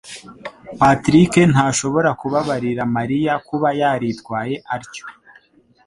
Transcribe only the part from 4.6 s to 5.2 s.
atyo.